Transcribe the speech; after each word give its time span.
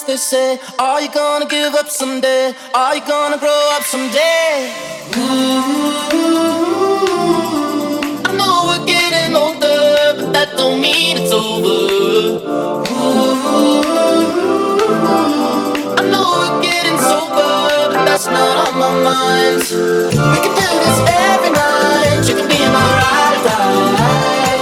things 0.00 0.04
they 0.04 0.16
say. 0.16 0.58
Are 0.78 1.00
you 1.00 1.10
gonna 1.10 1.46
give 1.46 1.74
up 1.74 1.88
someday? 1.88 2.54
Are 2.74 2.94
you 2.94 3.02
gonna 3.06 3.38
grow 3.38 3.70
up 3.74 3.82
someday? 3.82 4.72
Ooh, 5.16 5.20
I 8.24 8.32
know 8.36 8.64
we're 8.68 8.86
getting 8.86 9.34
older, 9.36 10.14
but 10.16 10.32
that 10.32 10.56
don't 10.56 10.80
mean 10.80 11.18
it's 11.18 11.32
over. 11.32 11.68
Ooh, 11.68 12.40
I 15.98 16.02
know 16.10 16.26
we're 16.40 16.62
getting 16.62 16.98
sober, 16.98 17.92
but 17.92 18.04
that's 18.04 18.26
not 18.26 18.68
on 18.68 18.74
my 18.78 18.90
mind. 19.10 19.62
We 19.62 20.38
can 20.44 20.54
do 20.60 20.68
this 20.84 21.00
every 21.08 21.50
night. 21.50 22.28
You 22.28 22.34
can 22.36 22.48
be 22.48 22.58
my 22.76 22.86
ride 23.00 23.34
or 23.36 23.42
die. 23.48 24.58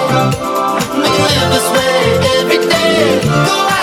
We 0.97 1.09
can 1.16 1.24
live 1.31 1.51
this 1.55 1.69
way 1.77 1.97
every 2.39 2.60
day. 2.69 3.20
Go 3.47 3.78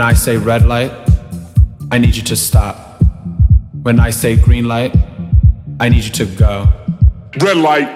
When 0.00 0.08
I 0.08 0.14
say 0.14 0.38
red 0.38 0.64
light, 0.64 0.92
I 1.92 1.98
need 1.98 2.16
you 2.16 2.22
to 2.22 2.34
stop. 2.34 3.02
When 3.82 4.00
I 4.00 4.08
say 4.08 4.34
green 4.34 4.64
light, 4.64 4.96
I 5.78 5.90
need 5.90 6.04
you 6.04 6.10
to 6.12 6.24
go. 6.24 6.72
Red 7.38 7.58
light. 7.58 7.90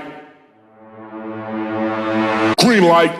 Green 2.58 2.84
light. 2.84 3.16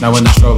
Now 0.00 0.14
when 0.14 0.24
the 0.24 0.30
strobe 0.30 0.57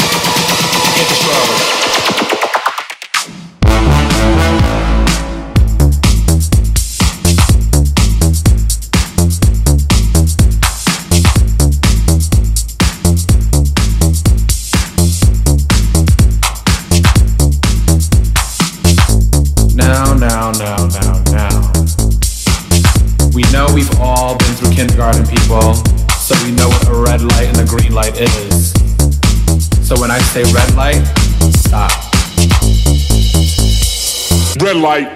Red 34.71 34.81
light. 34.81 35.09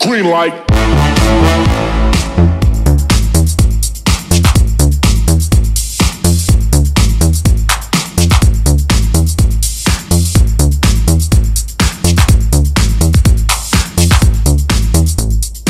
Green 0.00 0.24
light. 0.24 0.52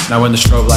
Now 0.08 0.22
when 0.22 0.32
the 0.32 0.38
strobe 0.38 0.67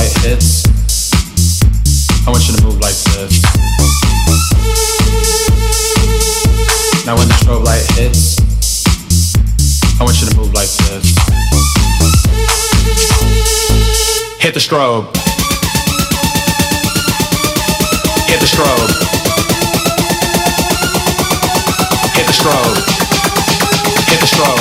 strobe. 14.72 15.04
Hit 18.30 18.40
the 18.40 18.46
strobe. 18.46 18.88
Hit 22.16 22.26
the 22.26 22.32
strobe. 22.32 22.78
Hit 24.08 24.20
the 24.22 24.28
strobe. 24.28 24.61